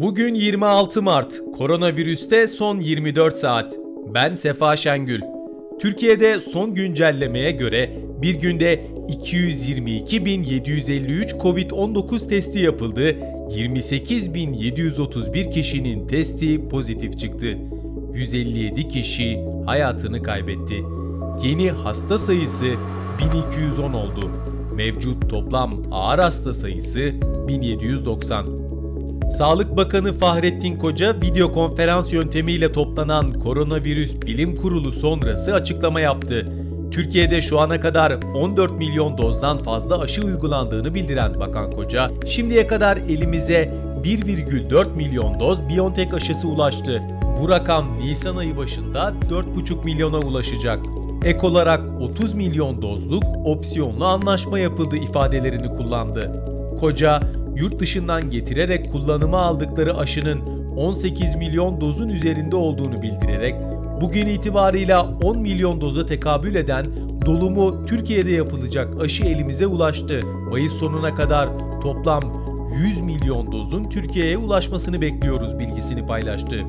[0.00, 1.40] Bugün 26 Mart.
[1.58, 3.74] Koronavirüste son 24 saat.
[4.14, 5.20] Ben Sefa Şengül.
[5.80, 13.10] Türkiye'de son güncellemeye göre bir günde 222.753 Covid-19 testi yapıldı.
[13.10, 17.58] 28.731 kişinin testi pozitif çıktı.
[18.14, 20.84] 157 kişi hayatını kaybetti.
[21.44, 22.66] Yeni hasta sayısı
[23.34, 24.30] 1210 oldu.
[24.74, 27.12] Mevcut toplam ağır hasta sayısı
[27.48, 28.69] 1790.
[29.30, 36.46] Sağlık Bakanı Fahrettin Koca video konferans yöntemiyle toplanan Koronavirüs Bilim Kurulu sonrası açıklama yaptı.
[36.90, 42.96] Türkiye'de şu ana kadar 14 milyon dozdan fazla aşı uygulandığını bildiren Bakan Koca, şimdiye kadar
[42.96, 43.74] elimize
[44.04, 47.02] 1,4 milyon doz BioNTech aşısı ulaştı.
[47.42, 50.80] Bu rakam Nisan ayı başında 4,5 milyona ulaşacak.
[51.24, 56.44] Ek olarak 30 milyon dozluk opsiyonlu anlaşma yapıldı ifadelerini kullandı.
[56.80, 57.20] Koca,
[57.60, 60.40] yurt dışından getirerek kullanıma aldıkları aşının
[60.76, 63.54] 18 milyon dozun üzerinde olduğunu bildirerek
[64.00, 66.84] bugün itibarıyla 10 milyon doza tekabül eden
[67.26, 70.20] dolumu Türkiye'de yapılacak aşı elimize ulaştı.
[70.50, 71.48] Mayıs sonuna kadar
[71.82, 72.22] toplam
[72.84, 76.64] 100 milyon dozun Türkiye'ye ulaşmasını bekliyoruz bilgisini paylaştı.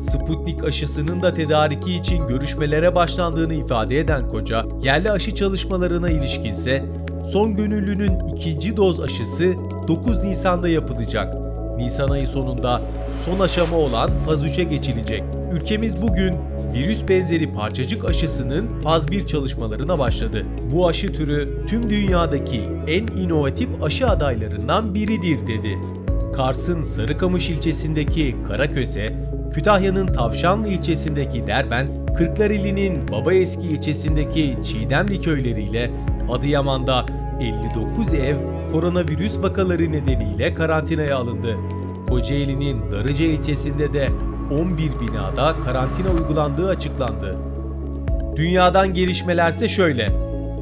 [0.00, 6.84] Sputnik aşısının da tedariki için görüşmelere başlandığını ifade eden Koca, yerli aşı çalışmalarına ilişkinse
[7.32, 9.54] son gönüllünün ikinci doz aşısı
[9.88, 11.34] 9 Nisan'da yapılacak.
[11.76, 12.82] Nisan ayı sonunda
[13.24, 15.22] son aşama olan faz 3'e geçilecek.
[15.52, 16.34] Ülkemiz bugün
[16.74, 20.44] virüs benzeri parçacık aşısının faz 1 çalışmalarına başladı.
[20.72, 25.78] Bu aşı türü tüm dünyadaki en inovatif aşı adaylarından biridir dedi.
[26.36, 29.06] Kars'ın Sarıkamış ilçesindeki Karaköse,
[29.56, 35.90] Kütahya'nın Tavşanlı ilçesindeki Derben, Kırklareli'nin Babaeski ilçesindeki Çiğdemli köyleriyle
[36.30, 37.06] Adıyaman'da
[37.40, 38.36] 59 ev
[38.72, 41.56] koronavirüs vakaları nedeniyle karantinaya alındı.
[42.08, 44.08] Kocaeli'nin Darıca ilçesinde de
[44.50, 47.36] 11 binada karantina uygulandığı açıklandı.
[48.36, 50.12] Dünyadan gelişmelerse şöyle.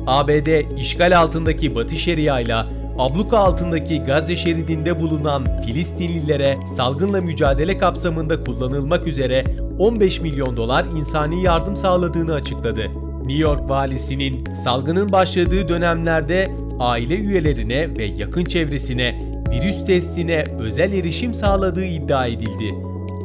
[0.06, 2.56] ABD işgal altındaki Batı Şeria ile
[2.98, 9.44] abluka altındaki Gazze şeridinde bulunan Filistinlilere salgınla mücadele kapsamında kullanılmak üzere
[9.78, 12.82] 15 milyon dolar insani yardım sağladığını açıkladı.
[13.24, 16.48] New York valisinin salgının başladığı dönemlerde
[16.80, 22.74] aile üyelerine ve yakın çevresine virüs testine özel erişim sağladığı iddia edildi.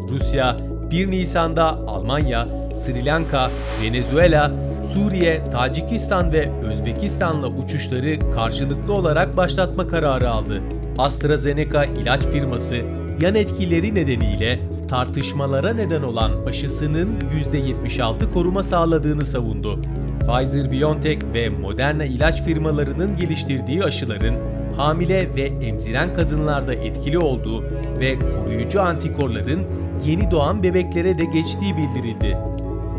[0.09, 0.57] Rusya
[0.91, 3.51] 1 Nisan'da Almanya, Sri Lanka,
[3.83, 4.51] Venezuela,
[4.93, 10.61] Suriye, Tacikistan ve Özbekistan'la uçuşları karşılıklı olarak başlatma kararı aldı.
[10.97, 12.75] AstraZeneca ilaç firması
[13.21, 17.09] yan etkileri nedeniyle tartışmalara neden olan aşısının
[17.53, 19.79] %76 koruma sağladığını savundu.
[20.19, 24.35] Pfizer-BioNTech ve Moderna ilaç firmalarının geliştirdiği aşıların
[24.77, 27.63] hamile ve emziren kadınlarda etkili olduğu
[27.99, 29.63] ve koruyucu antikorların
[30.05, 32.37] yeni doğan bebeklere de geçtiği bildirildi.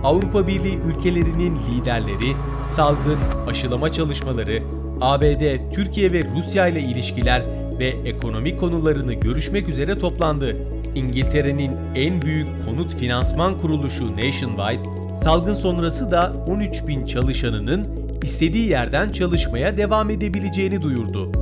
[0.05, 4.63] Avrupa Birliği ülkelerinin liderleri salgın, aşılama çalışmaları,
[5.01, 7.43] ABD, Türkiye ve Rusya ile ilişkiler
[7.79, 10.57] ve ekonomi konularını görüşmek üzere toplandı.
[10.95, 17.87] İngiltere'nin en büyük konut finansman kuruluşu Nationwide, salgın sonrası da 13 bin çalışanının
[18.23, 21.33] istediği yerden çalışmaya devam edebileceğini duyurdu.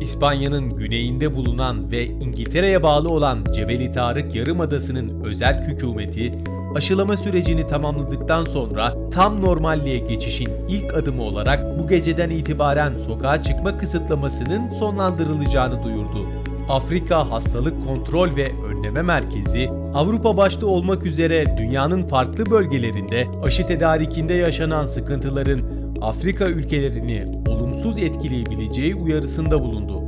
[0.00, 6.32] İspanya'nın güneyinde bulunan ve İngiltere'ye bağlı olan Cebeli Tarık Yarımadası'nın özel hükümeti,
[6.74, 13.78] aşılama sürecini tamamladıktan sonra tam normalliğe geçişin ilk adımı olarak bu geceden itibaren sokağa çıkma
[13.78, 16.26] kısıtlamasının sonlandırılacağını duyurdu.
[16.68, 24.34] Afrika Hastalık Kontrol ve Önleme Merkezi, Avrupa başta olmak üzere dünyanın farklı bölgelerinde aşı tedarikinde
[24.34, 25.60] yaşanan sıkıntıların
[26.02, 30.02] Afrika ülkelerini olumsuz etkileyebileceği uyarısında bulundu.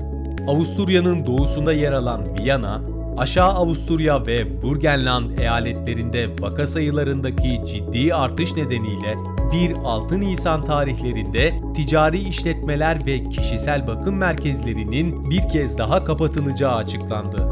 [0.49, 9.15] Avusturya'nın doğusunda yer alan Viyana, Aşağı Avusturya ve Burgenland eyaletlerinde vaka sayılarındaki ciddi artış nedeniyle
[9.53, 17.49] 1-6 Nisan tarihlerinde ticari işletmeler ve kişisel bakım merkezlerinin bir kez daha kapatılacağı açıklandı.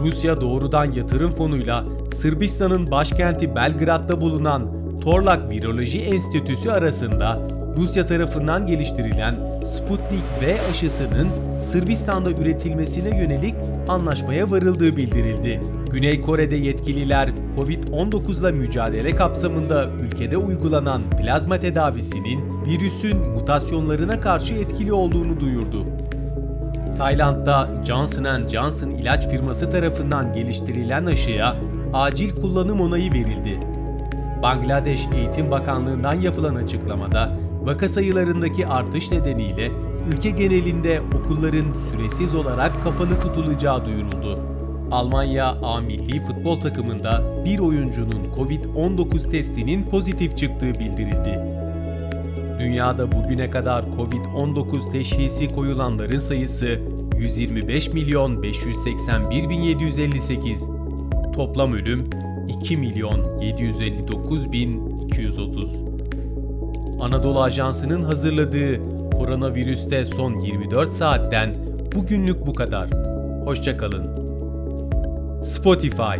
[0.00, 1.84] Rusya doğrudan yatırım fonuyla
[2.14, 9.34] Sırbistan'ın başkenti Belgrad'da bulunan Torlak Viroloji Enstitüsü arasında Rusya tarafından geliştirilen
[9.64, 11.28] Sputnik V aşısının
[11.60, 13.54] Sırbistan'da üretilmesine yönelik
[13.88, 15.60] anlaşmaya varıldığı bildirildi.
[15.90, 24.92] Güney Kore'de yetkililer Covid-19 ile mücadele kapsamında ülkede uygulanan plazma tedavisinin virüsün mutasyonlarına karşı etkili
[24.92, 25.86] olduğunu duyurdu.
[26.96, 31.56] Tayland'da Johnson Johnson ilaç firması tarafından geliştirilen aşıya
[31.92, 33.60] acil kullanım onayı verildi.
[34.42, 39.70] Bangladeş Eğitim Bakanlığı'ndan yapılan açıklamada vaka sayılarındaki artış nedeniyle
[40.12, 44.40] ülke genelinde okulların süresiz olarak kapalı tutulacağı duyuruldu.
[44.90, 51.58] Almanya A milli futbol takımında bir oyuncunun Covid-19 testinin pozitif çıktığı bildirildi.
[52.58, 56.80] Dünyada bugüne kadar Covid-19 teşhisi koyulanların sayısı
[57.18, 60.70] 125 milyon 581 bin 758.
[61.34, 62.10] Toplam ölüm
[62.48, 65.76] 2 milyon 759 bin 230.
[67.00, 71.54] Anadolu Ajansı'nın hazırladığı koronavirüste son 24 saatten
[71.94, 72.90] bugünlük bu kadar.
[73.44, 74.28] Hoşçakalın.
[75.42, 76.18] Spotify,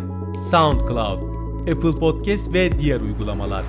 [0.51, 1.23] SoundCloud,
[1.61, 3.63] Apple Podcast ve diğer uygulamalar.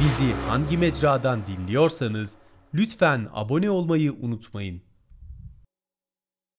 [0.00, 2.30] Bizi hangi mecradan dinliyorsanız
[2.74, 4.82] lütfen abone olmayı unutmayın.